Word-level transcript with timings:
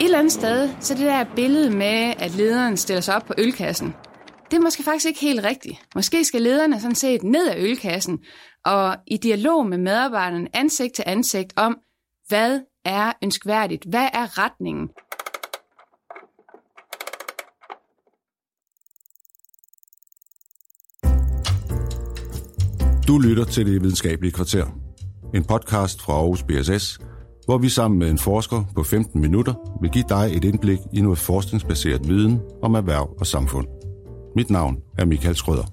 Et 0.00 0.04
eller 0.04 0.18
andet 0.18 0.32
sted, 0.32 0.70
så 0.80 0.94
det 0.94 1.02
der 1.02 1.24
billede 1.36 1.70
med, 1.70 2.14
at 2.18 2.34
lederen 2.34 2.76
stiller 2.76 3.00
sig 3.00 3.16
op 3.16 3.22
på 3.22 3.34
ølkassen, 3.38 3.94
det 4.50 4.56
er 4.56 4.60
måske 4.60 4.82
faktisk 4.82 5.06
ikke 5.06 5.20
helt 5.20 5.44
rigtigt. 5.44 5.78
Måske 5.94 6.24
skal 6.24 6.42
lederne 6.42 6.80
sådan 6.80 6.94
set 6.94 7.22
ned 7.22 7.48
af 7.48 7.56
ølkassen 7.58 8.18
og 8.64 8.96
i 9.06 9.16
dialog 9.16 9.66
med 9.66 9.78
medarbejderne 9.78 10.48
ansigt 10.56 10.94
til 10.94 11.04
ansigt 11.06 11.52
om, 11.56 11.78
hvad 12.28 12.60
er 12.84 13.12
ønskværdigt, 13.24 13.84
hvad 13.84 14.08
er 14.12 14.38
retningen. 14.38 14.88
Du 23.08 23.18
lytter 23.18 23.44
til 23.44 23.66
Det 23.66 23.82
Videnskabelige 23.82 24.32
Kvarter, 24.32 24.66
en 25.34 25.44
podcast 25.44 26.02
fra 26.02 26.12
Aarhus 26.12 26.42
BSS, 26.42 26.98
hvor 27.50 27.58
vi 27.58 27.68
sammen 27.68 27.98
med 27.98 28.10
en 28.10 28.18
forsker 28.18 28.64
på 28.74 28.82
15 28.82 29.20
minutter 29.20 29.54
vil 29.80 29.90
give 29.90 30.04
dig 30.08 30.36
et 30.36 30.44
indblik 30.44 30.78
i 30.92 31.00
noget 31.00 31.18
forskningsbaseret 31.18 32.08
viden 32.08 32.40
om 32.62 32.74
erhverv 32.74 33.16
og 33.20 33.26
samfund. 33.26 33.66
Mit 34.36 34.50
navn 34.50 34.76
er 34.98 35.04
Michael 35.04 35.36
Skrøder. 35.36 35.64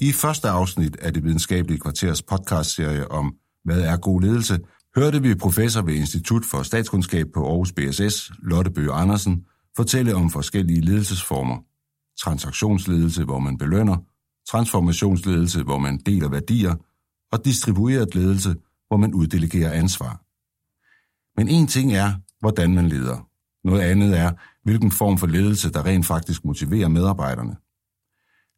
I 0.00 0.12
første 0.12 0.48
afsnit 0.48 0.96
af 0.96 1.14
det 1.14 1.24
videnskabelige 1.24 1.80
kvarters 1.80 2.22
podcastserie 2.22 3.10
om 3.10 3.34
Hvad 3.64 3.80
er 3.80 3.96
god 3.96 4.20
ledelse, 4.20 4.58
hørte 4.96 5.22
vi 5.22 5.34
professor 5.34 5.82
ved 5.82 5.94
Institut 5.94 6.44
for 6.44 6.62
Statskundskab 6.62 7.26
på 7.34 7.46
Aarhus 7.46 7.72
BSS, 7.72 8.32
Lotte 8.42 8.70
Bøge 8.70 8.92
Andersen, 8.92 9.44
fortælle 9.76 10.14
om 10.14 10.30
forskellige 10.30 10.80
ledelsesformer. 10.80 11.58
Transaktionsledelse, 12.20 13.24
hvor 13.24 13.38
man 13.38 13.58
belønner, 13.58 13.96
transformationsledelse, 14.48 15.62
hvor 15.62 15.78
man 15.78 15.98
deler 16.06 16.28
værdier, 16.28 16.74
og 17.32 17.44
distribueret 17.44 18.14
ledelse, 18.14 18.54
hvor 18.88 18.96
man 18.96 19.14
uddelegerer 19.14 19.72
ansvar. 19.72 20.22
Men 21.40 21.48
en 21.48 21.66
ting 21.66 21.92
er, 21.92 22.12
hvordan 22.40 22.74
man 22.74 22.88
leder. 22.88 23.28
Noget 23.64 23.80
andet 23.80 24.18
er, 24.18 24.32
hvilken 24.64 24.90
form 24.90 25.18
for 25.18 25.26
ledelse, 25.26 25.72
der 25.72 25.86
rent 25.86 26.06
faktisk 26.06 26.44
motiverer 26.44 26.88
medarbejderne. 26.88 27.56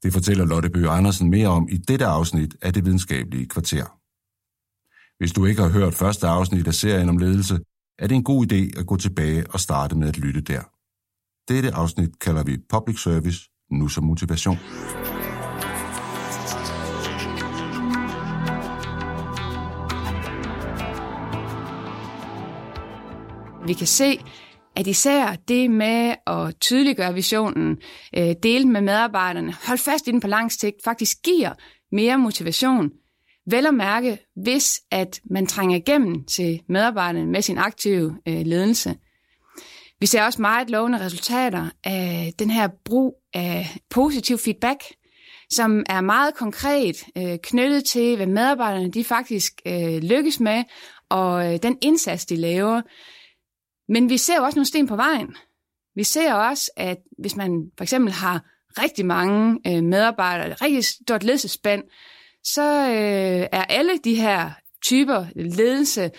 Det 0.03 0.13
fortæller 0.13 0.45
Lotte 0.45 0.71
Bøge 0.71 0.89
Andersen 0.89 1.31
mere 1.31 1.49
om 1.49 1.69
i 1.71 1.77
dette 1.77 2.07
afsnit 2.07 2.57
af 2.63 2.73
det 2.73 2.85
videnskabelige 2.85 3.49
kvarter. 3.49 4.02
Hvis 5.23 5.33
du 5.33 5.45
ikke 5.45 5.63
har 5.63 5.69
hørt 5.69 5.95
første 5.95 6.27
afsnit 6.27 6.67
af 6.67 6.75
serien 6.75 7.09
om 7.09 7.19
ledelse, 7.19 7.59
er 7.99 8.07
det 8.07 8.15
en 8.15 8.25
god 8.25 8.53
idé 8.53 8.81
at 8.81 8.87
gå 8.87 8.97
tilbage 8.97 9.45
og 9.51 9.61
starte 9.61 9.97
med 9.97 10.09
at 10.09 10.19
lytte 10.19 10.41
der. 10.41 10.63
Dette 11.53 11.75
afsnit 11.75 12.19
kalder 12.19 12.45
vi 12.45 12.57
Public 12.69 13.03
Service, 13.03 13.41
nu 13.71 13.89
som 13.89 14.05
motivation. 14.05 14.57
Vi 23.67 23.73
kan 23.73 23.87
se, 23.87 24.21
at 24.77 24.87
især 24.87 25.37
det 25.49 25.71
med 25.71 26.15
at 26.27 26.55
tydeliggøre 26.61 27.15
visionen, 27.15 27.79
øh, 28.19 28.35
dele 28.43 28.69
med 28.69 28.81
medarbejderne, 28.81 29.55
holde 29.67 29.83
fast 29.83 30.09
i 30.09 30.11
den 30.11 30.21
på 30.21 30.29
lang 30.29 30.53
sigt, 30.53 30.77
faktisk 30.85 31.17
giver 31.25 31.53
mere 31.93 32.19
motivation. 32.19 32.91
Vel 33.47 33.67
at 33.67 33.75
mærke, 33.75 34.19
hvis 34.37 34.81
at 34.91 35.21
man 35.25 35.47
trænger 35.47 35.77
igennem 35.77 36.25
til 36.25 36.63
medarbejderne 36.69 37.27
med 37.27 37.43
sin 37.43 37.59
aktive 37.59 38.19
øh, 38.29 38.47
ledelse. 38.47 38.95
Vi 40.01 40.07
ser 40.07 40.25
også 40.25 40.43
meget 40.43 40.71
lovende 40.71 41.01
resultater 41.01 41.71
af 41.85 42.33
den 42.39 42.51
her 42.51 42.69
brug 42.85 43.23
af 43.35 43.77
positiv 43.91 44.39
feedback, 44.39 44.81
som 45.51 45.85
er 45.89 46.01
meget 46.01 46.35
konkret 46.35 46.97
øh, 47.17 47.39
knyttet 47.43 47.85
til, 47.85 48.17
hvad 48.17 48.27
medarbejderne 48.27 48.91
de 48.91 49.05
faktisk 49.05 49.53
øh, 49.67 49.97
lykkes 49.97 50.41
med, 50.41 50.65
og 51.09 51.53
øh, 51.53 51.63
den 51.63 51.79
indsats, 51.83 52.27
de 52.27 52.37
laver. 52.37 52.83
Men 53.89 54.09
vi 54.09 54.19
ser 54.19 54.37
jo 54.37 54.45
også 54.45 54.57
nogle 54.57 54.67
sten 54.67 54.87
på 54.87 54.97
vejen. 54.97 55.37
Vi 55.95 56.05
ser 56.05 56.35
også, 56.35 56.71
at 56.77 56.99
hvis 57.19 57.37
man 57.37 57.71
for 57.77 57.83
eksempel 57.83 58.13
har 58.13 58.45
rigtig 58.83 59.07
mange 59.07 59.59
øh, 59.67 59.83
medarbejdere, 59.83 60.51
et 60.51 60.63
rigtig 60.63 60.85
stort 60.85 61.23
ledelsespænd, 61.23 61.83
så 62.45 62.89
øh, 62.89 63.49
er 63.53 63.65
alle 63.65 63.99
de 64.05 64.15
her 64.15 64.51
typer 64.85 65.27
ledelse 65.37 66.11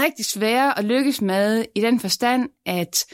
rigtig 0.00 0.24
svære 0.24 0.78
at 0.78 0.84
lykkes 0.84 1.20
med 1.22 1.64
i 1.74 1.80
den 1.80 2.00
forstand, 2.00 2.48
at 2.66 3.04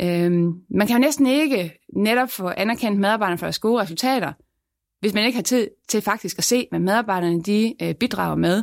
øh, 0.00 0.32
man 0.70 0.86
kan 0.86 0.96
jo 0.96 0.98
næsten 0.98 1.26
ikke 1.26 1.72
netop 1.96 2.30
få 2.30 2.48
anerkendt 2.56 3.00
medarbejderne 3.00 3.38
for 3.38 3.46
deres 3.46 3.58
gode 3.58 3.82
resultater, 3.82 4.32
hvis 5.00 5.14
man 5.14 5.24
ikke 5.24 5.36
har 5.36 5.42
tid 5.42 5.68
til 5.88 6.02
faktisk 6.02 6.38
at 6.38 6.44
se, 6.44 6.66
hvad 6.70 6.80
medarbejderne 6.80 7.42
de 7.42 7.74
øh, 7.82 7.94
bidrager 7.94 8.36
med. 8.36 8.62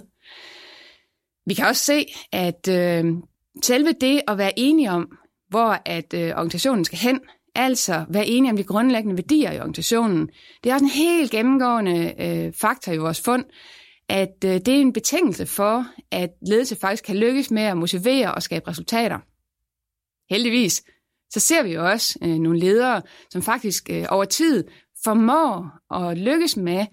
Vi 1.45 1.53
kan 1.53 1.65
også 1.65 1.83
se, 1.83 2.05
at 2.31 2.67
øh, 2.67 3.05
selve 3.63 3.91
det 4.01 4.21
at 4.27 4.37
være 4.37 4.59
enige 4.59 4.91
om, 4.91 5.17
hvor 5.49 5.77
at 5.85 6.13
øh, 6.13 6.29
organisationen 6.29 6.85
skal 6.85 6.99
hen, 6.99 7.19
altså 7.55 8.05
være 8.09 8.27
enige 8.27 8.51
om 8.51 8.57
de 8.57 8.63
grundlæggende 8.63 9.17
værdier 9.17 9.51
i 9.51 9.57
organisationen, 9.57 10.29
det 10.63 10.69
er 10.69 10.73
også 10.73 10.85
en 10.85 10.91
helt 10.91 11.31
gennemgående 11.31 12.13
øh, 12.19 12.53
faktor 12.53 12.91
i 12.91 12.97
vores 12.97 13.21
fund, 13.21 13.45
at 14.09 14.35
øh, 14.45 14.51
det 14.51 14.67
er 14.67 14.81
en 14.81 14.93
betingelse 14.93 15.45
for, 15.45 15.85
at 16.11 16.29
ledelse 16.47 16.75
faktisk 16.75 17.03
kan 17.03 17.17
lykkes 17.17 17.51
med 17.51 17.63
at 17.63 17.77
motivere 17.77 18.33
og 18.33 18.43
skabe 18.43 18.67
resultater. 18.67 19.19
Heldigvis, 20.33 20.83
så 21.29 21.39
ser 21.39 21.63
vi 21.63 21.73
jo 21.73 21.89
også 21.89 22.19
øh, 22.23 22.35
nogle 22.35 22.59
ledere, 22.59 23.01
som 23.29 23.41
faktisk 23.41 23.89
øh, 23.89 24.05
over 24.09 24.25
tid 24.25 24.63
formår 25.03 25.71
at 25.95 26.17
lykkes 26.17 26.57
med 26.57 26.85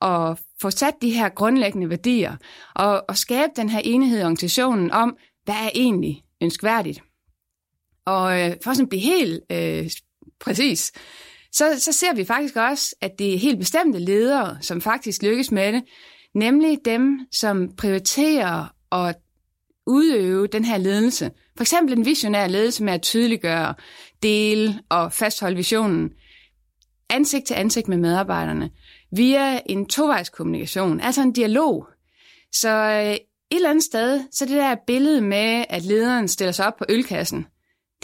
at 0.00 0.40
få 0.62 0.70
sat 0.70 0.94
de 1.02 1.10
her 1.10 1.28
grundlæggende 1.28 1.90
værdier 1.90 2.36
og, 2.74 3.04
og 3.08 3.16
skabe 3.16 3.52
den 3.56 3.68
her 3.68 3.80
enighed 3.84 4.18
i 4.18 4.22
organisationen 4.22 4.90
om, 4.90 5.16
hvad 5.44 5.54
er 5.54 5.70
egentlig 5.74 6.22
ønskværdigt. 6.42 7.02
Og 8.06 8.40
øh, 8.40 8.56
for 8.64 8.70
at 8.70 8.88
blive 8.88 9.02
helt 9.02 9.40
øh, 9.52 9.90
præcis, 10.40 10.92
så, 11.52 11.80
så 11.80 11.92
ser 11.92 12.14
vi 12.14 12.24
faktisk 12.24 12.56
også, 12.56 12.94
at 13.00 13.18
det 13.18 13.34
er 13.34 13.38
helt 13.38 13.58
bestemte 13.58 13.98
ledere, 13.98 14.58
som 14.60 14.80
faktisk 14.80 15.22
lykkes 15.22 15.50
med 15.50 15.72
det, 15.72 15.82
nemlig 16.34 16.78
dem, 16.84 17.20
som 17.32 17.76
prioriterer 17.76 18.74
at 18.92 19.16
udøve 19.86 20.46
den 20.46 20.64
her 20.64 20.78
ledelse. 20.78 21.30
For 21.56 21.64
eksempel 21.64 21.98
en 21.98 22.04
visionær 22.04 22.46
ledelse 22.46 22.84
med 22.84 22.92
at 22.92 23.02
tydeliggøre, 23.02 23.74
dele 24.22 24.80
og 24.88 25.12
fastholde 25.12 25.56
visionen 25.56 26.10
ansigt 27.10 27.46
til 27.46 27.54
ansigt 27.54 27.88
med 27.88 27.96
medarbejderne 27.96 28.70
via 29.12 29.60
en 29.66 29.86
tovejskommunikation, 29.86 31.00
altså 31.00 31.22
en 31.22 31.32
dialog. 31.32 31.86
Så 32.52 32.70
øh, 32.70 33.14
et 33.14 33.20
eller 33.50 33.70
andet 33.70 33.84
sted, 33.84 34.20
så 34.32 34.44
det 34.44 34.54
der 34.54 34.76
billede 34.86 35.20
med, 35.20 35.64
at 35.68 35.82
lederen 35.82 36.28
stiller 36.28 36.52
sig 36.52 36.66
op 36.66 36.76
på 36.76 36.84
ølkassen, 36.88 37.46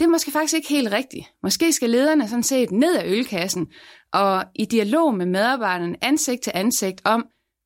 det 0.01 0.07
er 0.07 0.11
måske 0.11 0.31
faktisk 0.31 0.53
ikke 0.53 0.69
helt 0.69 0.91
rigtigt. 0.91 1.25
Måske 1.43 1.73
skal 1.73 1.89
lederne 1.89 2.27
sådan 2.27 2.43
set 2.43 2.71
ned 2.71 2.95
af 2.95 3.03
ølkassen 3.07 3.67
og 4.13 4.43
i 4.55 4.65
dialog 4.65 5.15
med 5.15 5.25
medarbejderne 5.25 5.95
ansigt 6.01 6.41
til 6.41 6.51
ansigt 6.55 7.01
om, 7.05 7.25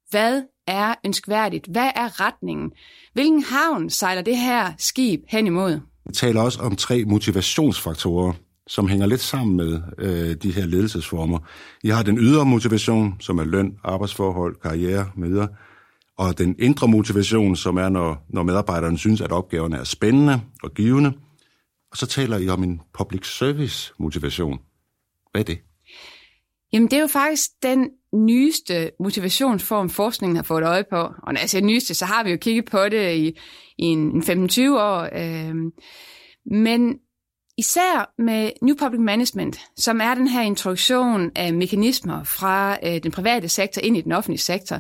hvad 0.10 0.42
er 0.68 0.94
ønskværdigt? 1.06 1.68
Hvad 1.72 1.92
er 1.96 2.22
retningen? 2.22 2.72
Hvilken 3.14 3.44
havn 3.44 3.90
sejler 3.90 4.22
det 4.22 4.38
her 4.38 4.74
skib 4.78 5.22
hen 5.28 5.48
imod? 5.48 5.80
Vi 6.08 6.14
taler 6.14 6.42
også 6.42 6.60
om 6.62 6.76
tre 6.76 7.04
motivationsfaktorer, 7.06 8.34
som 8.68 8.88
hænger 8.88 9.06
lidt 9.06 9.22
sammen 9.22 9.58
med 9.58 9.82
øh, 9.98 10.36
de 10.36 10.52
her 10.52 10.66
ledelsesformer. 10.66 11.40
I 11.84 11.90
har 11.90 12.04
den 12.04 12.18
ydre 12.18 12.46
motivation, 12.46 13.16
som 13.20 13.40
er 13.40 13.44
løn, 13.44 13.74
arbejdsforhold, 13.84 14.56
karriere 14.56 15.06
med 15.18 15.48
og 16.18 16.38
den 16.38 16.56
indre 16.60 16.88
motivation, 16.88 17.56
som 17.56 17.78
er, 17.78 17.90
når, 17.90 18.26
når 18.30 18.44
medarbejderne 18.44 18.98
synes, 18.98 19.22
at 19.22 19.32
opgaverne 19.32 19.78
er 19.78 19.84
spændende 19.84 20.42
og 20.64 20.74
givende. 20.74 21.14
Og 21.96 22.00
så 22.00 22.06
taler 22.06 22.38
I 22.38 22.50
om 22.50 22.64
en 22.64 22.82
public 22.94 23.38
service 23.38 23.94
motivation. 24.00 24.60
Hvad 25.32 25.42
er 25.42 25.46
det? 25.46 25.60
Jamen, 26.74 26.92
det 26.92 26.98
er 26.98 27.02
jo 27.02 27.08
faktisk 27.08 27.50
den 27.64 27.90
nyeste 28.14 28.92
motivationsform, 29.00 29.90
forskningen 29.90 30.36
har 30.36 30.44
fået 30.44 30.64
øje 30.64 30.84
på. 30.90 30.98
Og 30.98 31.34
når 31.34 31.40
jeg 31.40 31.50
siger 31.50 31.66
nyeste, 31.66 31.94
så 31.94 32.06
har 32.06 32.24
vi 32.24 32.32
jo 32.32 32.38
kigget 32.38 32.66
på 32.66 32.90
det 32.90 33.16
i, 33.16 33.28
i 33.78 33.84
en 33.84 34.22
15-20 34.22 34.70
år. 34.72 35.10
Øhm. 35.14 35.72
Men 36.46 36.96
især 37.58 38.14
med 38.22 38.52
New 38.62 38.76
Public 38.76 39.02
Management, 39.02 39.60
som 39.78 40.02
er 40.02 40.16
den 40.16 40.28
her 40.28 40.42
introduktion 40.42 41.32
af 41.36 41.54
mekanismer 41.54 42.24
fra 42.24 42.78
øh, 42.84 43.04
den 43.04 43.12
private 43.12 43.50
sektor 43.50 43.82
ind 43.82 43.98
i 43.98 44.02
den 44.02 44.12
offentlige 44.12 44.42
sektor, 44.42 44.80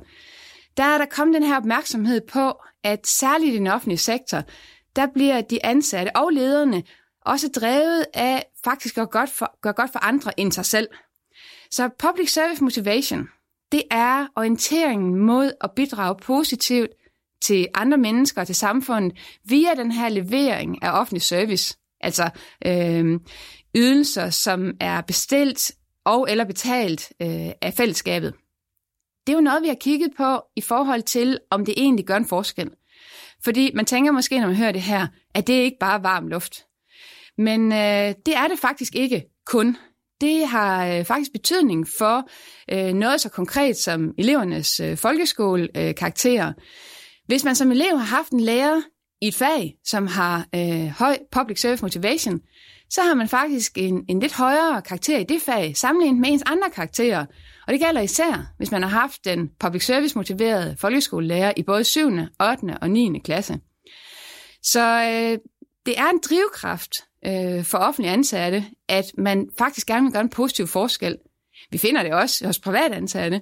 der 0.78 0.84
er 0.84 0.98
der 0.98 1.06
kommet 1.06 1.36
den 1.36 1.44
her 1.44 1.58
opmærksomhed 1.58 2.22
på, 2.34 2.54
at 2.84 3.08
særligt 3.08 3.54
i 3.54 3.58
den 3.58 3.68
offentlige 3.68 3.98
sektor, 3.98 4.44
der 4.96 5.08
bliver 5.14 5.42
de 5.42 5.66
ansatte 5.66 6.16
og 6.16 6.30
lederne 6.34 6.84
også 7.26 7.48
drevet 7.48 8.06
af 8.14 8.46
faktisk 8.64 8.98
at 8.98 9.10
gøre 9.10 9.22
godt 9.22 9.30
for, 9.30 9.60
gøre 9.62 9.74
godt 9.74 9.92
for 9.92 10.00
andre 10.00 10.40
end 10.40 10.52
sig 10.52 10.66
selv. 10.66 10.88
Så 11.72 11.90
public 12.00 12.34
service 12.34 12.64
motivation, 12.64 13.30
det 13.72 13.84
er 13.92 14.28
orienteringen 14.36 15.16
mod 15.16 15.52
at 15.62 15.72
bidrage 15.76 16.16
positivt 16.16 16.90
til 17.42 17.68
andre 17.74 17.98
mennesker 17.98 18.42
og 18.42 18.48
til 18.48 18.56
samfundet 18.56 19.18
via 19.44 19.74
den 19.76 19.92
her 19.92 20.10
levering 20.10 20.84
af 20.84 21.00
offentlig 21.00 21.22
service. 21.22 21.78
Altså 22.02 22.30
øh, 22.66 23.20
ydelser, 23.76 24.30
som 24.30 24.74
er 24.80 25.02
bestilt 25.02 25.72
og 26.04 26.28
eller 26.30 26.46
betalt 26.46 27.14
øh, 27.22 27.52
af 27.62 27.74
fællesskabet. 27.78 28.34
Det 29.28 29.34
er 29.34 29.38
jo 29.38 29.42
noget, 29.42 29.64
vi 29.64 29.68
har 29.68 29.78
kigget 29.82 30.12
på 30.18 30.42
i 30.56 30.62
forhold 30.62 31.02
til, 31.02 31.40
om 31.50 31.66
det 31.66 31.74
egentlig 31.78 32.06
gør 32.06 32.16
en 32.16 32.28
forskel. 32.28 32.72
Fordi 33.44 33.72
man 33.76 33.86
tænker 33.86 34.12
måske, 34.12 34.40
når 34.40 34.48
man 34.48 34.56
hører 34.56 34.72
det 34.72 34.82
her, 34.82 35.08
at 35.34 35.48
det 35.48 35.54
ikke 35.54 35.78
bare 35.80 35.98
er 35.98 36.02
varm 36.02 36.28
luft. 36.28 36.66
Men 37.38 37.72
øh, 37.72 38.14
det 38.26 38.36
er 38.36 38.48
det 38.48 38.60
faktisk 38.60 38.96
ikke 38.96 39.24
kun. 39.46 39.78
Det 40.22 40.48
har 40.48 40.88
øh, 40.88 41.06
faktisk 41.06 41.32
betydning 41.32 41.88
for 41.98 42.30
øh, 42.72 42.94
noget 42.94 43.22
så 43.22 43.30
konkret 43.30 43.78
som 43.78 44.14
elevernes 44.18 44.80
øh, 44.80 44.98
folkeskolekarakterer. 44.98 46.48
Øh, 46.48 46.54
hvis 47.28 47.44
man 47.44 47.56
som 47.56 47.72
elev 47.72 47.98
har 47.98 48.18
haft 48.18 48.32
en 48.32 48.40
lærer 48.40 48.82
i 49.22 49.28
et 49.28 49.36
fag, 49.36 49.76
som 49.86 50.08
har 50.08 50.48
øh, 50.56 50.88
høj 50.88 51.18
public 51.32 51.62
service 51.62 51.84
motivation, 51.84 52.40
så 52.90 53.02
har 53.02 53.14
man 53.14 53.28
faktisk 53.28 53.78
en, 53.78 54.06
en 54.10 54.20
lidt 54.20 54.34
højere 54.34 54.82
karakter 54.82 55.18
i 55.18 55.24
det 55.24 55.42
fag, 55.42 55.78
sammenlignet 55.78 56.22
med 56.22 56.30
ens 56.30 56.44
andre 56.46 56.70
karakterer. 56.70 57.26
Og 57.68 57.74
det 57.74 57.82
gælder 57.82 58.02
især, 58.02 58.54
hvis 58.58 58.72
man 58.72 58.84
har 58.84 58.90
haft 58.90 59.26
den 59.26 59.50
public 59.60 59.86
service 59.86 60.18
motiverede 60.18 60.76
folkeskolelærer 60.80 61.54
i 61.58 61.64
både 61.64 61.84
7., 61.84 62.10
8. 62.10 62.78
og 62.82 62.90
9. 62.90 63.20
klasse. 63.24 63.60
Så 64.64 64.82
øh, 64.82 65.40
det 65.86 66.00
er 66.00 66.10
en 66.10 66.20
drivkraft 66.30 66.92
øh, 67.26 67.64
for 67.64 67.78
offentlige 67.78 68.14
ansatte, 68.14 68.66
at 68.90 69.06
man 69.18 69.50
faktisk 69.58 69.88
gerne 69.88 70.04
vil 70.04 70.14
gøre 70.14 70.24
en 70.24 70.30
positiv 70.30 70.68
forskel. 70.68 71.18
Vi 71.72 71.78
finder 71.78 72.04
det 72.04 72.14
også 72.14 72.46
hos 72.46 72.60
private 72.60 72.96
ansatte. 72.96 73.42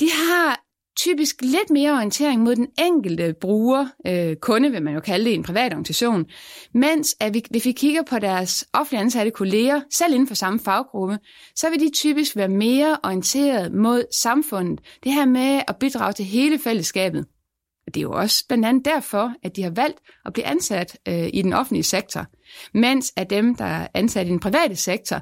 De 0.00 0.10
har 0.10 0.64
typisk 0.96 1.36
lidt 1.40 1.70
mere 1.70 1.92
orientering 1.92 2.42
mod 2.42 2.56
den 2.56 2.66
enkelte 2.78 3.34
bruger, 3.40 3.86
øh, 4.06 4.36
kunde 4.36 4.70
vil 4.70 4.82
man 4.82 4.94
jo 4.94 5.00
kalde 5.00 5.24
det 5.24 5.30
i 5.30 5.34
en 5.34 5.42
privat 5.42 5.72
organisation, 5.72 6.24
mens 6.74 7.16
at 7.20 7.34
vi, 7.34 7.42
hvis 7.50 7.66
vi 7.66 7.72
kigger 7.72 8.02
på 8.02 8.18
deres 8.18 8.64
offentlige 8.72 9.00
ansatte 9.00 9.30
kolleger, 9.30 9.80
selv 9.90 10.12
inden 10.12 10.28
for 10.28 10.34
samme 10.34 10.60
faggruppe, 10.60 11.18
så 11.56 11.70
vil 11.70 11.80
de 11.80 11.90
typisk 11.94 12.36
være 12.36 12.48
mere 12.48 12.98
orienteret 13.04 13.72
mod 13.72 14.04
samfundet. 14.12 14.80
Det 15.04 15.12
her 15.12 15.24
med 15.24 15.62
at 15.68 15.76
bidrage 15.76 16.12
til 16.12 16.24
hele 16.24 16.58
fællesskabet. 16.58 17.26
Det 17.94 18.00
er 18.00 18.02
jo 18.02 18.12
også 18.12 18.44
blandt 18.48 18.66
andet 18.66 18.84
derfor, 18.84 19.32
at 19.42 19.56
de 19.56 19.62
har 19.62 19.70
valgt 19.70 19.98
at 20.26 20.32
blive 20.32 20.46
ansat 20.46 20.98
øh, 21.08 21.28
i 21.32 21.42
den 21.42 21.52
offentlige 21.52 21.82
sektor, 21.82 22.26
mens 22.74 23.12
at 23.16 23.30
dem, 23.30 23.54
der 23.54 23.64
er 23.64 23.86
ansat 23.94 24.26
i 24.26 24.30
den 24.30 24.40
private 24.40 24.76
sektor, 24.76 25.20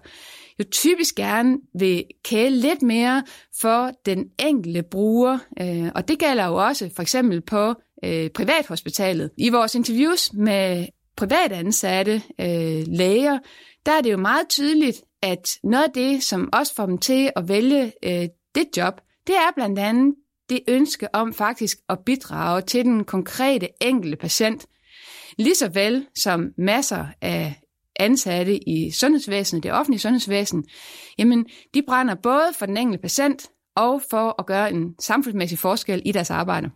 jo 0.59 0.65
typisk 0.71 1.15
gerne 1.15 1.59
vil 1.79 2.05
kæle 2.25 2.57
lidt 2.57 2.83
mere 2.83 3.23
for 3.61 3.91
den 4.07 4.25
enkelte 4.39 4.83
bruger. 4.83 5.39
Øh, 5.61 5.91
og 5.95 6.09
det 6.09 6.19
gælder 6.19 6.47
jo 6.47 6.55
også 6.55 6.91
for 6.97 7.03
eksempel 7.03 7.41
på 7.41 7.75
øh, 8.05 8.31
privathospitalet. 8.31 9.31
I 9.39 9.49
vores 9.49 9.75
interviews 9.75 10.33
med 10.33 10.87
private 11.17 11.55
ansatte 11.55 12.23
øh, 12.41 12.85
læger, 12.87 13.39
der 13.87 13.93
er 13.93 14.01
det 14.01 14.13
jo 14.13 14.17
meget 14.17 14.49
tydeligt, 14.49 15.03
at 15.23 15.51
noget 15.65 15.85
af 15.85 15.91
det, 15.95 16.23
som 16.23 16.49
også 16.53 16.75
får 16.75 16.87
dem 16.87 16.99
til 16.99 17.31
at 17.37 17.49
vælge 17.49 17.93
øh, 18.05 18.29
det 18.55 18.67
job, 18.77 19.01
det 19.27 19.35
er 19.35 19.53
blandt 19.55 19.79
andet 19.79 20.15
det 20.53 20.61
ønske 20.69 21.15
om 21.15 21.35
faktisk 21.35 21.79
at 21.89 21.99
bidrage 22.07 22.61
til 22.61 22.85
den 22.85 23.05
konkrete 23.05 23.69
enkelte 23.81 24.17
patient. 24.17 24.67
Lige 25.39 25.55
så 25.55 25.69
vel 25.69 26.07
som 26.23 26.51
masser 26.59 27.07
af 27.21 27.61
ansatte 28.01 28.69
i 28.69 28.91
sundhedsvæsenet, 28.91 29.63
det 29.63 29.73
offentlige 29.73 30.01
sundhedsvæsen, 30.01 30.65
jamen 31.19 31.47
de 31.75 31.83
brænder 31.87 32.15
både 32.15 32.49
for 32.59 32.67
den 32.67 32.77
enkelte 32.77 33.03
patient 33.03 33.47
og 33.77 34.03
for 34.11 34.35
at 34.39 34.47
gøre 34.47 34.73
en 34.73 34.95
samfundsmæssig 35.01 35.59
forskel 35.59 36.03
i 36.05 36.13
deres 36.13 36.31
arbejde. 36.31 36.71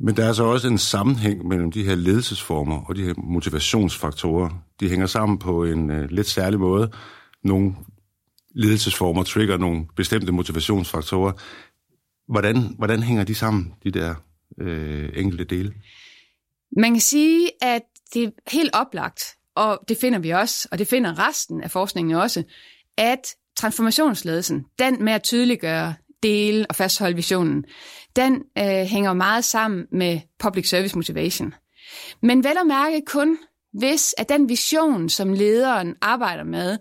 Men 0.00 0.16
der 0.16 0.24
er 0.24 0.32
så 0.32 0.44
også 0.44 0.68
en 0.68 0.78
sammenhæng 0.78 1.48
mellem 1.48 1.72
de 1.72 1.84
her 1.84 1.94
ledelsesformer 1.94 2.84
og 2.88 2.96
de 2.96 3.04
her 3.04 3.14
motivationsfaktorer. 3.16 4.50
De 4.80 4.88
hænger 4.88 5.06
sammen 5.06 5.38
på 5.38 5.64
en 5.64 5.90
uh, 5.90 6.04
lidt 6.10 6.26
særlig 6.26 6.60
måde. 6.60 6.90
Nogle 7.44 7.74
ledelsesformer 8.54 9.22
trigger 9.22 9.56
nogle 9.56 9.86
bestemte 9.96 10.32
motivationsfaktorer. 10.32 11.32
Hvordan, 12.30 12.74
hvordan 12.78 13.02
hænger 13.02 13.24
de 13.24 13.34
sammen, 13.34 13.74
de 13.84 13.90
der 13.90 14.14
øh, 14.60 15.08
enkelte 15.14 15.44
dele? 15.44 15.74
Man 16.76 16.92
kan 16.92 17.00
sige, 17.00 17.50
at 17.62 17.82
det 18.14 18.24
er 18.24 18.30
helt 18.50 18.70
oplagt, 18.72 19.20
og 19.54 19.80
det 19.88 19.96
finder 20.00 20.18
vi 20.18 20.30
også, 20.30 20.68
og 20.72 20.78
det 20.78 20.88
finder 20.88 21.28
resten 21.28 21.62
af 21.62 21.70
forskningen 21.70 22.16
også, 22.16 22.42
at 22.96 23.26
transformationsledelsen, 23.56 24.64
den 24.78 25.04
med 25.04 25.12
at 25.12 25.22
tydeliggøre, 25.22 25.94
dele 26.22 26.66
og 26.68 26.76
fastholde 26.76 27.16
visionen, 27.16 27.64
den 28.16 28.42
øh, 28.58 28.64
hænger 28.64 29.12
meget 29.12 29.44
sammen 29.44 29.86
med 29.92 30.20
public 30.38 30.68
service 30.68 30.96
motivation. 30.96 31.54
Men 32.22 32.44
vel 32.44 32.58
at 32.60 32.66
mærke 32.66 33.02
kun, 33.06 33.38
hvis 33.72 34.14
at 34.18 34.28
den 34.28 34.48
vision, 34.48 35.08
som 35.08 35.32
lederen 35.32 35.94
arbejder 36.00 36.44
med, 36.44 36.78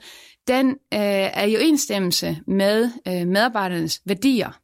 den 0.48 0.70
øh, 0.70 1.00
er 1.34 1.46
i 1.46 1.56
overensstemmelse 1.56 2.38
med 2.48 2.92
øh, 3.08 3.28
medarbejdernes 3.28 4.02
værdier. 4.06 4.60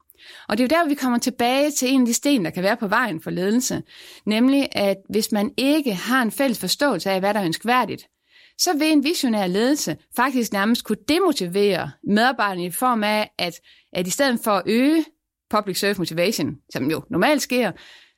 Og 0.49 0.57
det 0.57 0.63
er 0.63 0.77
jo 0.77 0.83
der, 0.83 0.89
vi 0.89 0.95
kommer 0.95 1.17
tilbage 1.17 1.71
til 1.71 1.93
en 1.93 2.01
af 2.01 2.07
de 2.07 2.13
sten, 2.13 2.45
der 2.45 2.51
kan 2.51 2.63
være 2.63 2.77
på 2.77 2.87
vejen 2.87 3.21
for 3.21 3.29
ledelse. 3.29 3.83
Nemlig, 4.25 4.67
at 4.71 4.97
hvis 5.09 5.31
man 5.31 5.51
ikke 5.57 5.93
har 5.93 6.21
en 6.21 6.31
fælles 6.31 6.59
forståelse 6.59 7.11
af, 7.11 7.19
hvad 7.19 7.33
der 7.33 7.39
er 7.39 7.45
ønskværdigt, 7.45 8.07
så 8.57 8.73
vil 8.77 8.91
en 8.91 9.03
visionær 9.03 9.47
ledelse 9.47 9.97
faktisk 10.15 10.53
nærmest 10.53 10.83
kunne 10.83 10.97
demotivere 11.07 11.91
medarbejderne 12.07 12.65
i 12.65 12.71
form 12.71 13.03
af, 13.03 13.29
at, 13.39 13.53
at 13.93 14.07
i 14.07 14.09
stedet 14.09 14.39
for 14.43 14.51
at 14.51 14.63
øge 14.65 15.05
public 15.49 15.79
service 15.79 16.01
motivation, 16.01 16.55
som 16.73 16.91
jo 16.91 17.03
normalt 17.09 17.41
sker, 17.41 17.71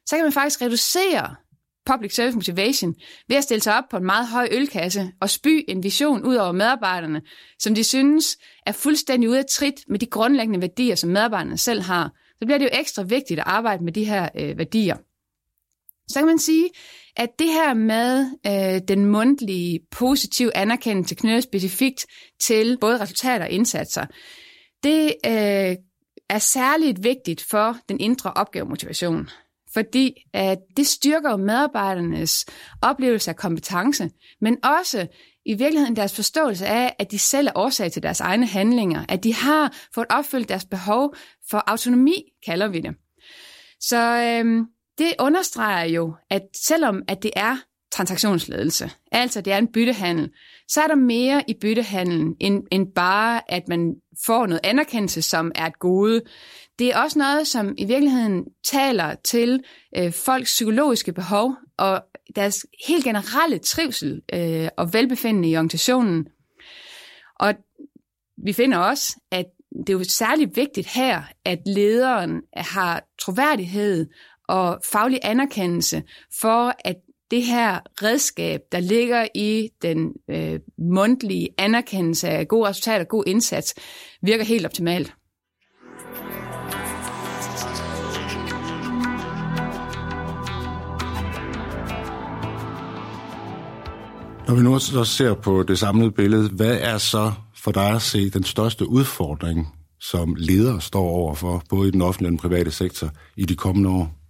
så 0.06 0.15
kan 0.15 0.25
man 0.25 0.31
faktisk 0.31 0.62
reducere 0.62 1.36
public 1.88 2.16
service 2.16 2.36
motivation 2.36 2.95
ved 3.28 3.38
at 3.38 3.44
stille 3.44 3.62
sig 3.62 3.78
op 3.78 3.84
på 3.92 3.98
en 3.98 4.06
meget 4.06 4.28
høj 4.28 4.48
ølkasse 4.51 5.12
og 5.22 5.30
spy 5.30 5.63
en 5.68 5.84
vision 5.84 6.24
ud 6.25 6.36
over 6.36 6.51
medarbejderne, 6.51 7.22
som 7.60 7.75
de 7.75 7.84
synes 7.84 8.38
er 8.66 8.72
fuldstændig 8.72 9.30
ude 9.30 9.39
af 9.39 9.45
trit 9.50 9.75
med 9.88 10.00
de 10.00 10.06
grundlæggende 10.06 10.62
værdier, 10.62 10.95
som 10.95 11.10
medarbejderne 11.10 11.57
selv 11.57 11.81
har. 11.81 12.12
Så 12.39 12.45
bliver 12.45 12.57
det 12.57 12.66
jo 12.66 12.80
ekstra 12.80 13.04
vigtigt 13.04 13.39
at 13.39 13.48
arbejde 13.48 13.84
med 13.84 13.94
de 13.94 14.04
her 14.04 14.30
øh, 14.36 14.57
værdier. 14.57 14.98
Så 16.07 16.19
kan 16.19 16.28
man 16.28 16.39
sige, 16.39 16.69
at 17.16 17.30
det 17.39 17.48
her 17.48 17.74
med 17.74 18.25
øh, 18.48 18.81
den 18.88 19.06
mundtlige 19.06 19.80
positive 19.92 20.57
anerkendelse 20.57 21.16
knyttet 21.16 21.44
specifikt 21.44 22.06
til 22.39 22.78
både 22.81 23.01
resultater 23.01 23.45
og 23.45 23.51
indsatser, 23.51 24.06
det 24.84 25.06
øh, 25.25 25.75
er 26.30 26.39
særligt 26.39 27.04
vigtigt 27.04 27.45
for 27.50 27.78
den 27.89 28.00
indre 28.00 28.34
opgavemotivation 28.34 29.30
fordi 29.77 30.15
at 30.33 30.57
det 30.77 30.88
styrker 30.88 31.38
medarbejdernes 31.38 32.45
oplevelse 32.81 33.31
af 33.31 33.35
kompetence, 33.35 34.09
men 34.41 34.57
også 34.65 35.07
i 35.45 35.53
virkeligheden 35.53 35.96
deres 35.96 36.15
forståelse 36.15 36.65
af, 36.65 36.96
at 37.00 37.12
de 37.12 37.19
selv 37.19 37.48
er 37.48 37.51
årsag 37.55 37.91
til 37.91 38.03
deres 38.03 38.19
egne 38.19 38.46
handlinger, 38.46 39.05
at 39.10 39.24
de 39.24 39.34
har 39.34 39.74
fået 39.96 40.07
opfyldt 40.10 40.50
deres 40.50 40.65
behov 40.65 41.15
for 41.50 41.63
autonomi, 41.67 42.24
kalder 42.46 42.67
vi 42.67 42.79
det. 42.79 42.96
Så 43.79 43.98
øhm, 43.98 44.65
det 44.98 45.13
understreger 45.19 45.86
jo, 45.86 46.15
at 46.29 46.41
selvom 46.65 47.01
at 47.07 47.24
det 47.24 47.31
er 47.36 47.57
transaktionsledelse, 47.98 48.92
altså 49.12 49.42
det 49.42 49.54
er 49.54 49.58
en 49.58 49.72
byttehandel, 49.72 50.30
så 50.68 50.82
er 50.82 50.88
der 50.88 50.96
mere 50.96 51.44
i 51.48 51.54
byttehandlen 51.62 52.36
end, 52.39 52.63
end 52.72 52.88
bare, 52.96 53.51
at 53.51 53.63
man 53.68 53.96
får 54.25 54.46
noget 54.46 54.60
anerkendelse, 54.63 55.22
som 55.22 55.51
er 55.56 55.66
et 55.66 55.80
gode. 55.80 56.22
Det 56.80 56.88
er 56.88 57.00
også 57.00 57.20
noget, 57.20 57.48
som 57.48 57.74
i 57.77 57.86
virkeligheden 57.86 58.46
taler 58.72 59.16
til 59.25 59.63
øh, 59.98 60.12
folks 60.12 60.50
psykologiske 60.50 61.13
behov 61.13 61.54
og 61.77 62.04
deres 62.36 62.66
helt 62.88 63.04
generelle 63.04 63.58
trivsel 63.58 64.22
øh, 64.34 64.70
og 64.77 64.94
velbefindende 64.94 65.50
i 65.50 65.56
organisationen. 65.56 66.27
Og 67.39 67.54
vi 68.44 68.54
finder 68.54 68.77
også, 68.77 69.20
at 69.32 69.46
det 69.77 69.89
er 69.89 69.94
jo 69.94 70.04
særligt 70.04 70.56
vigtigt 70.56 70.88
her, 70.88 71.22
at 71.46 71.60
lederen 71.66 72.42
har 72.56 73.04
troværdighed 73.22 74.08
og 74.48 74.82
faglig 74.92 75.20
anerkendelse 75.24 76.04
for, 76.42 76.74
at 76.86 76.96
det 77.31 77.43
her 77.43 77.79
redskab, 78.03 78.62
der 78.72 78.79
ligger 78.79 79.27
i 79.36 79.69
den 79.81 80.13
øh, 80.29 80.60
mundtlige 80.77 81.50
anerkendelse 81.57 82.29
af 82.29 82.48
gode 82.48 82.69
resultater 82.69 83.00
og 83.00 83.07
god 83.07 83.24
indsats, 83.27 83.74
virker 84.22 84.43
helt 84.43 84.65
optimalt. 84.65 85.13
Når 94.48 94.55
vi 94.55 94.62
nu 94.62 94.79
så 94.79 95.03
ser 95.03 95.34
på 95.34 95.63
det 95.63 95.79
samlede 95.79 96.12
billede, 96.12 96.50
hvad 96.50 96.77
er 96.81 96.98
så 96.98 97.31
for 97.55 97.72
dig 97.72 97.89
at 97.89 98.01
se 98.01 98.29
den 98.29 98.43
største 98.43 98.89
udfordring, 98.89 99.67
som 100.00 100.36
ledere 100.38 100.81
står 100.81 101.10
overfor, 101.10 101.63
både 101.69 101.88
i 101.88 101.91
den 101.91 102.01
offentlige 102.01 102.27
og 102.27 102.31
den 102.31 102.38
private 102.38 102.72
sektor, 102.72 103.10
i 103.38 103.46
de 103.46 103.55
kommende 103.55 103.89
år? 103.89 104.26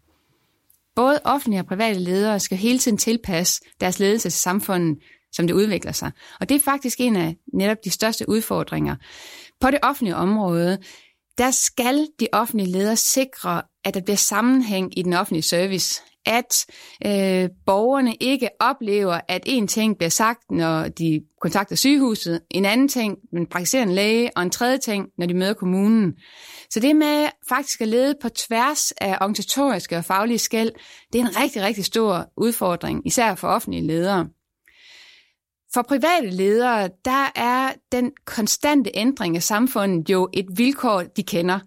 Både 0.97 1.19
offentlige 1.25 1.61
og 1.61 1.65
private 1.65 1.99
ledere 1.99 2.39
skal 2.39 2.57
hele 2.57 2.79
tiden 2.79 2.97
tilpasse 2.97 3.61
deres 3.81 3.99
ledelse 3.99 4.29
til 4.29 4.41
samfundet, 4.41 4.97
som 5.31 5.47
det 5.47 5.53
udvikler 5.53 5.91
sig. 5.91 6.11
Og 6.39 6.49
det 6.49 6.55
er 6.55 6.59
faktisk 6.59 6.99
en 6.99 7.15
af 7.15 7.35
netop 7.53 7.77
de 7.83 7.89
største 7.89 8.29
udfordringer. 8.29 8.95
På 9.61 9.71
det 9.71 9.79
offentlige 9.83 10.15
område, 10.15 10.77
der 11.37 11.51
skal 11.51 12.07
de 12.19 12.27
offentlige 12.33 12.71
ledere 12.71 12.95
sikre, 12.95 13.61
at 13.85 13.93
der 13.93 14.01
bliver 14.01 14.17
sammenhæng 14.17 14.99
i 14.99 15.01
den 15.01 15.13
offentlige 15.13 15.43
service 15.43 16.01
at 16.27 16.65
øh, 17.05 17.49
borgerne 17.65 18.15
ikke 18.19 18.49
oplever, 18.59 19.19
at 19.27 19.43
en 19.45 19.67
ting 19.67 19.97
bliver 19.97 20.09
sagt, 20.09 20.51
når 20.51 20.87
de 20.87 21.21
kontakter 21.41 21.75
sygehuset, 21.75 22.41
en 22.49 22.65
anden 22.65 22.87
ting, 22.87 23.17
den 23.31 23.47
praktiserende 23.47 23.95
læge, 23.95 24.31
og 24.35 24.43
en 24.43 24.49
tredje 24.49 24.77
ting, 24.77 25.07
når 25.17 25.25
de 25.25 25.33
møder 25.33 25.53
kommunen. 25.53 26.13
Så 26.69 26.79
det 26.79 26.95
med 26.95 27.27
faktisk 27.49 27.81
at 27.81 27.87
lede 27.87 28.15
på 28.21 28.29
tværs 28.29 28.91
af 28.91 29.17
organisatoriske 29.21 29.97
og 29.97 30.05
faglige 30.05 30.39
skæld, 30.39 30.71
det 31.13 31.21
er 31.21 31.25
en 31.25 31.41
rigtig, 31.41 31.61
rigtig 31.61 31.85
stor 31.85 32.25
udfordring, 32.37 33.07
især 33.07 33.35
for 33.35 33.47
offentlige 33.47 33.87
ledere. 33.87 34.27
For 35.73 35.81
private 35.81 36.29
ledere, 36.29 36.89
der 37.05 37.31
er 37.35 37.73
den 37.91 38.11
konstante 38.25 38.91
ændring 38.93 39.35
af 39.35 39.43
samfundet 39.43 40.09
jo 40.09 40.29
et 40.33 40.45
vilkår, 40.55 41.01
de 41.01 41.23
kender. 41.23 41.59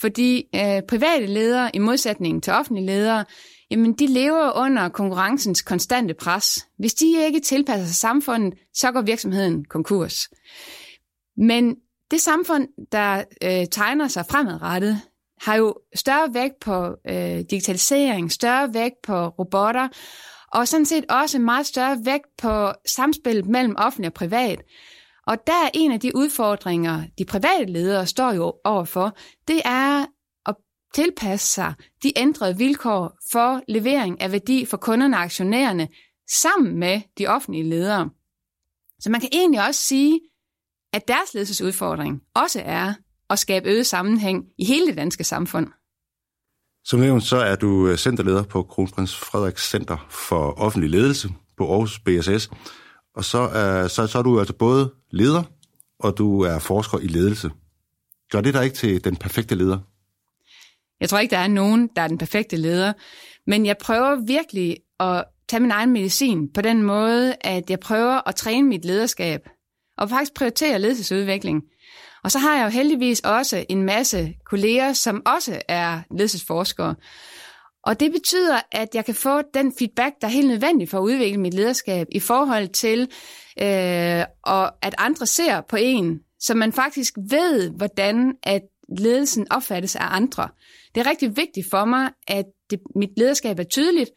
Fordi 0.00 0.44
øh, 0.54 0.82
private 0.88 1.26
ledere, 1.26 1.70
i 1.74 1.78
modsætning 1.78 2.42
til 2.42 2.52
offentlige 2.52 2.86
ledere, 2.86 3.24
jamen 3.72 3.92
de 3.92 4.06
lever 4.06 4.52
under 4.56 4.88
konkurrencens 4.88 5.62
konstante 5.62 6.14
pres. 6.14 6.66
Hvis 6.78 6.94
de 6.94 7.24
ikke 7.26 7.40
tilpasser 7.40 7.86
sig 7.86 7.94
samfundet, 7.94 8.54
så 8.74 8.92
går 8.92 9.00
virksomheden 9.00 9.64
konkurs. 9.64 10.28
Men 11.36 11.76
det 12.10 12.20
samfund, 12.20 12.68
der 12.92 13.24
øh, 13.44 13.66
tegner 13.70 14.08
sig 14.08 14.26
fremadrettet, 14.30 15.00
har 15.40 15.54
jo 15.54 15.74
større 15.94 16.34
vægt 16.34 16.60
på 16.60 16.96
øh, 17.08 17.40
digitalisering, 17.50 18.32
større 18.32 18.74
vægt 18.74 19.02
på 19.02 19.28
robotter, 19.28 19.88
og 20.52 20.68
sådan 20.68 20.86
set 20.86 21.04
også 21.08 21.38
meget 21.38 21.66
større 21.66 21.98
vægt 22.04 22.26
på 22.38 22.72
samspillet 22.86 23.46
mellem 23.46 23.74
offentlig 23.78 24.08
og 24.08 24.14
privat. 24.14 24.62
Og 25.26 25.46
der 25.46 25.52
er 25.52 25.70
en 25.74 25.92
af 25.92 26.00
de 26.00 26.16
udfordringer, 26.16 27.02
de 27.18 27.24
private 27.24 27.72
ledere 27.72 28.06
står 28.06 28.32
jo 28.32 28.54
overfor, 28.64 29.16
det 29.48 29.60
er 29.64 30.06
tilpasse 30.94 31.46
sig 31.46 31.74
de 32.02 32.12
ændrede 32.16 32.58
vilkår 32.58 33.18
for 33.32 33.62
levering 33.68 34.20
af 34.20 34.32
værdi 34.32 34.64
for 34.64 34.76
kunderne 34.76 35.16
og 35.16 35.22
aktionærerne 35.22 35.88
sammen 36.42 36.78
med 36.78 37.00
de 37.18 37.26
offentlige 37.26 37.68
ledere. 37.68 38.10
Så 39.00 39.10
man 39.10 39.20
kan 39.20 39.30
egentlig 39.32 39.66
også 39.66 39.82
sige, 39.82 40.20
at 40.92 41.08
deres 41.08 41.34
ledelsesudfordring 41.34 42.22
også 42.34 42.62
er 42.64 42.94
at 43.30 43.38
skabe 43.38 43.68
øget 43.68 43.86
sammenhæng 43.86 44.44
i 44.58 44.64
hele 44.64 44.86
det 44.86 44.96
danske 44.96 45.24
samfund. 45.24 45.66
Som 46.84 47.00
nævnt, 47.00 47.22
så 47.22 47.36
er 47.36 47.56
du 47.56 47.88
øh, 47.88 47.96
centerleder 47.96 48.42
på 48.42 48.62
Kronprins 48.62 49.16
Frederiks 49.16 49.70
Center 49.70 50.06
for 50.10 50.60
Offentlig 50.60 50.90
Ledelse 50.90 51.28
på 51.56 51.72
Aarhus 51.72 51.98
BSS. 51.98 52.50
Og 53.16 53.24
så 53.24 53.38
er, 53.38 53.88
så, 53.88 54.06
så 54.06 54.18
er 54.18 54.22
du 54.22 54.38
altså 54.38 54.54
både 54.54 54.94
leder, 55.10 55.42
og 55.98 56.18
du 56.18 56.40
er 56.40 56.58
forsker 56.58 56.98
i 56.98 57.06
ledelse. 57.06 57.50
Gør 58.30 58.40
det 58.40 58.54
dig 58.54 58.64
ikke 58.64 58.76
til 58.76 59.04
den 59.04 59.16
perfekte 59.16 59.54
leder? 59.54 59.78
Jeg 61.00 61.08
tror 61.08 61.18
ikke, 61.18 61.30
der 61.30 61.38
er 61.38 61.48
nogen, 61.48 61.88
der 61.96 62.02
er 62.02 62.08
den 62.08 62.18
perfekte 62.18 62.56
leder. 62.56 62.92
Men 63.46 63.66
jeg 63.66 63.76
prøver 63.78 64.26
virkelig 64.26 64.76
at 65.00 65.24
tage 65.48 65.60
min 65.60 65.70
egen 65.70 65.90
medicin 65.90 66.52
på 66.52 66.60
den 66.60 66.82
måde, 66.82 67.34
at 67.40 67.70
jeg 67.70 67.80
prøver 67.80 68.28
at 68.28 68.34
træne 68.34 68.68
mit 68.68 68.84
lederskab 68.84 69.48
og 69.98 70.10
faktisk 70.10 70.34
prioritere 70.34 70.78
ledelsesudvikling. 70.78 71.62
Og 72.24 72.30
så 72.30 72.38
har 72.38 72.56
jeg 72.56 72.64
jo 72.64 72.70
heldigvis 72.70 73.20
også 73.20 73.64
en 73.68 73.82
masse 73.82 74.34
kolleger, 74.46 74.92
som 74.92 75.22
også 75.26 75.62
er 75.68 76.00
ledelsesforskere. 76.10 76.94
Og 77.84 78.00
det 78.00 78.12
betyder, 78.12 78.58
at 78.72 78.88
jeg 78.94 79.04
kan 79.04 79.14
få 79.14 79.42
den 79.54 79.72
feedback, 79.78 80.14
der 80.20 80.26
er 80.26 80.30
helt 80.30 80.48
nødvendig 80.48 80.88
for 80.88 80.98
at 80.98 81.02
udvikle 81.02 81.40
mit 81.40 81.54
lederskab 81.54 82.06
i 82.12 82.20
forhold 82.20 82.68
til, 82.68 83.00
øh, 83.62 84.24
og 84.42 84.84
at 84.84 84.94
andre 84.98 85.26
ser 85.26 85.60
på 85.60 85.76
en, 85.76 86.20
så 86.40 86.54
man 86.54 86.72
faktisk 86.72 87.14
ved, 87.30 87.70
hvordan 87.70 88.34
at 88.42 88.62
ledelsen 88.98 89.46
opfattes 89.50 89.96
af 89.96 90.06
andre. 90.10 90.48
Det 90.94 91.00
er 91.00 91.10
rigtig 91.10 91.36
vigtigt 91.36 91.70
for 91.70 91.84
mig, 91.84 92.10
at 92.28 92.44
det, 92.70 92.80
mit 92.96 93.10
lederskab 93.16 93.58
er 93.58 93.64
tydeligt, 93.64 94.10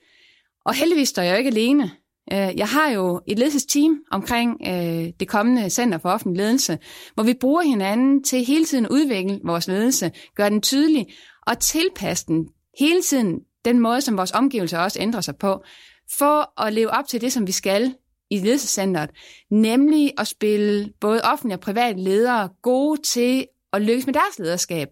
og 0.66 0.74
heldigvis 0.74 1.10
står 1.10 1.22
jeg 1.22 1.32
jo 1.32 1.38
ikke 1.38 1.50
alene. 1.50 1.92
Øh, 2.34 2.58
jeg 2.58 2.68
har 2.68 2.90
jo 2.90 3.22
et 3.28 3.40
ledelsesteam 3.40 4.00
omkring 4.12 4.58
øh, 4.68 5.12
det 5.20 5.28
kommende 5.28 5.70
Center 5.70 5.98
for 5.98 6.10
Offentlig 6.10 6.38
Ledelse, 6.38 6.78
hvor 7.14 7.24
vi 7.24 7.34
bruger 7.34 7.62
hinanden 7.62 8.24
til 8.24 8.46
hele 8.46 8.66
tiden 8.66 8.86
at 8.86 8.92
udvikle 8.92 9.40
vores 9.44 9.68
ledelse, 9.68 10.12
gøre 10.36 10.50
den 10.50 10.62
tydelig 10.62 11.08
og 11.48 11.60
tilpasse 11.60 12.26
den 12.28 12.48
hele 12.80 13.02
tiden 13.02 13.40
den 13.66 13.80
måde, 13.80 14.02
som 14.02 14.18
vores 14.18 14.32
omgivelser 14.32 14.80
også 14.80 15.00
ændrer 15.02 15.22
sig 15.22 15.38
på, 15.38 15.64
for 16.12 16.62
at 16.62 16.74
leve 16.74 16.90
op 16.90 17.08
til 17.08 17.22
det, 17.22 17.34
som 17.34 17.48
vi 17.48 17.52
skal 17.52 17.96
i 18.30 18.40
ledelsescenteret, 18.40 19.10
nemlig 19.52 20.14
at 20.18 20.28
spille 20.28 20.94
både 21.02 21.22
offentlige 21.24 21.58
og 21.58 21.62
private 21.62 22.00
ledere 22.00 22.50
gode 22.62 23.02
til 23.02 23.48
at 23.74 23.82
lykkes 23.82 24.06
med 24.06 24.14
deres 24.14 24.40
lederskab. 24.40 24.88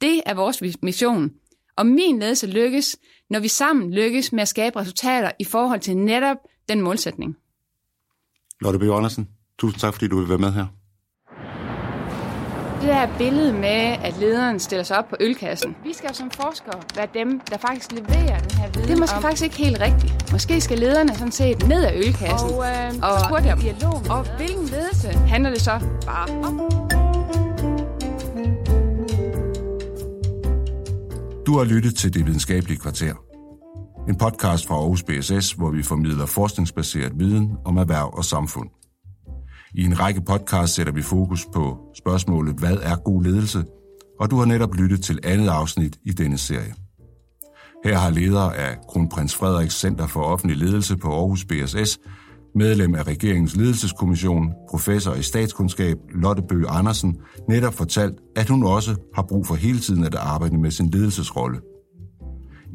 Det 0.00 0.22
er 0.26 0.34
vores 0.34 0.62
mission. 0.82 1.30
Og 1.76 1.86
min 1.86 2.18
ledelse 2.18 2.46
lykkes, 2.46 2.96
når 3.30 3.40
vi 3.40 3.48
sammen 3.48 3.94
lykkes 3.94 4.32
med 4.32 4.42
at 4.42 4.48
skabe 4.48 4.80
resultater 4.80 5.30
i 5.40 5.44
forhold 5.44 5.80
til 5.80 5.96
netop 5.96 6.36
den 6.68 6.80
målsætning. 6.80 7.36
Lotte 8.60 8.78
B. 8.78 8.82
Andersen, 8.82 9.28
tusind 9.58 9.80
tak, 9.80 9.94
fordi 9.94 10.08
du 10.08 10.18
vil 10.18 10.28
være 10.28 10.38
med 10.38 10.52
her. 10.52 10.66
Det 12.80 12.88
der 12.88 13.18
billede 13.18 13.52
med, 13.52 13.96
at 14.04 14.16
lederen 14.20 14.58
stiller 14.58 14.82
sig 14.82 14.98
op 14.98 15.08
på 15.08 15.16
ølkassen. 15.20 15.76
Vi 15.84 15.92
skal 15.92 16.14
som 16.14 16.30
forskere 16.30 16.82
være 16.96 17.08
dem, 17.14 17.40
der 17.40 17.58
faktisk 17.58 17.92
leverer 17.92 18.38
den 18.38 18.58
her 18.58 18.70
viden 18.72 18.88
Det 18.88 18.94
er 18.94 18.98
måske 18.98 19.16
om... 19.16 19.22
faktisk 19.22 19.44
ikke 19.44 19.56
helt 19.56 19.80
rigtigt. 19.80 20.32
Måske 20.32 20.60
skal 20.60 20.78
lederne 20.78 21.14
sådan 21.14 21.32
set 21.32 21.68
ned 21.68 21.84
af 21.84 21.92
ølkassen 21.96 22.50
og, 22.50 22.64
øh, 22.66 23.32
og 23.32 23.42
dem. 23.42 23.58
Dialog. 23.58 23.94
Og 24.10 24.36
hvilken 24.36 24.66
ledelse 24.66 25.08
handler 25.08 25.50
det 25.50 25.60
så 25.60 25.80
bare 26.06 26.28
om? 26.44 26.87
Du 31.48 31.58
har 31.58 31.64
lyttet 31.64 31.96
til 31.96 32.14
Det 32.14 32.26
Videnskabelige 32.26 32.78
Kvarter. 32.78 33.14
En 34.08 34.16
podcast 34.16 34.66
fra 34.66 34.74
Aarhus 34.74 35.02
BSS, 35.02 35.52
hvor 35.52 35.70
vi 35.70 35.82
formidler 35.82 36.26
forskningsbaseret 36.26 37.12
viden 37.18 37.56
om 37.64 37.76
erhverv 37.76 38.10
og 38.12 38.24
samfund. 38.24 38.68
I 39.74 39.84
en 39.84 40.00
række 40.00 40.20
podcasts 40.20 40.76
sætter 40.76 40.92
vi 40.92 41.02
fokus 41.02 41.46
på 41.54 41.78
spørgsmålet, 41.98 42.58
hvad 42.58 42.76
er 42.82 42.96
god 42.96 43.22
ledelse? 43.22 43.64
Og 44.20 44.30
du 44.30 44.36
har 44.36 44.44
netop 44.44 44.74
lyttet 44.74 45.02
til 45.02 45.18
andet 45.24 45.48
afsnit 45.48 45.98
i 46.04 46.10
denne 46.10 46.38
serie. 46.38 46.74
Her 47.84 47.98
har 47.98 48.10
leder 48.10 48.50
af 48.50 48.76
Kronprins 48.88 49.34
Frederiks 49.34 49.80
Center 49.80 50.06
for 50.06 50.22
Offentlig 50.22 50.56
Ledelse 50.56 50.96
på 50.96 51.12
Aarhus 51.12 51.44
BSS, 51.44 51.98
medlem 52.58 52.94
af 52.94 53.06
regeringens 53.06 53.56
ledelseskommission, 53.56 54.52
professor 54.70 55.14
i 55.14 55.22
statskundskab 55.22 55.96
Lotte 56.14 56.42
Bøge 56.48 56.68
Andersen, 56.68 57.16
netop 57.48 57.74
fortalt, 57.74 58.14
at 58.36 58.48
hun 58.48 58.64
også 58.64 58.96
har 59.14 59.22
brug 59.22 59.46
for 59.46 59.54
hele 59.54 59.78
tiden 59.78 60.04
at 60.04 60.14
arbejde 60.14 60.58
med 60.58 60.70
sin 60.70 60.90
ledelsesrolle. 60.90 61.60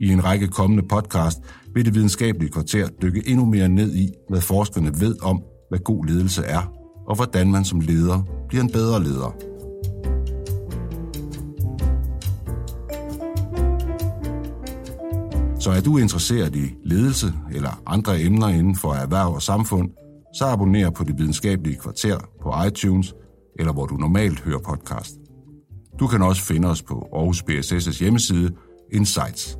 I 0.01 0.07
en 0.09 0.23
række 0.23 0.47
kommende 0.47 0.83
podcast 0.89 1.37
vil 1.73 1.85
det 1.85 1.95
videnskabelige 1.95 2.51
kvarter 2.51 2.87
dykke 3.01 3.23
endnu 3.27 3.45
mere 3.45 3.69
ned 3.69 3.95
i, 3.95 4.09
hvad 4.29 4.41
forskerne 4.41 4.91
ved 4.99 5.15
om, 5.21 5.41
hvad 5.69 5.79
god 5.79 6.05
ledelse 6.05 6.43
er, 6.43 6.73
og 7.07 7.15
hvordan 7.15 7.51
man 7.51 7.65
som 7.65 7.79
leder 7.79 8.21
bliver 8.49 8.63
en 8.63 8.71
bedre 8.71 9.03
leder. 9.03 9.52
Så 15.63 15.71
er 15.71 15.81
du 15.81 15.97
interesseret 15.97 16.55
i 16.55 16.75
ledelse 16.83 17.33
eller 17.51 17.81
andre 17.85 18.21
emner 18.21 18.47
inden 18.47 18.75
for 18.75 18.93
erhverv 18.93 19.33
og 19.33 19.41
samfund, 19.41 19.91
så 20.35 20.45
abonner 20.45 20.89
på 20.89 21.03
det 21.03 21.19
videnskabelige 21.19 21.79
kvarter 21.79 22.17
på 22.41 22.53
iTunes 22.67 23.13
eller 23.59 23.73
hvor 23.73 23.85
du 23.85 23.95
normalt 23.95 24.39
hører 24.39 24.59
podcast. 24.59 25.15
Du 25.99 26.07
kan 26.07 26.21
også 26.21 26.41
finde 26.41 26.67
os 26.67 26.81
på 26.81 27.09
Aarhus 27.13 27.43
BSS' 27.43 27.99
hjemmeside 27.99 28.51
Insights 28.93 29.57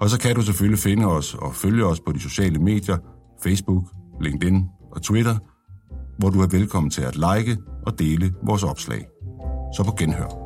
Og 0.00 0.10
så 0.10 0.20
kan 0.20 0.34
du 0.34 0.42
selvfølgelig 0.42 0.78
finde 0.78 1.06
os 1.06 1.34
og 1.34 1.54
følge 1.54 1.86
os 1.86 2.00
på 2.00 2.12
de 2.12 2.20
sociale 2.20 2.58
medier, 2.58 2.98
Facebook, 3.42 3.84
LinkedIn 4.20 4.64
og 4.92 5.02
Twitter, 5.02 5.36
hvor 6.18 6.30
du 6.30 6.40
er 6.40 6.46
velkommen 6.46 6.90
til 6.90 7.02
at 7.02 7.16
like 7.16 7.58
og 7.86 7.98
dele 7.98 8.34
vores 8.42 8.62
opslag. 8.62 9.06
Så 9.76 9.82
på 9.84 9.94
genhør. 9.98 10.45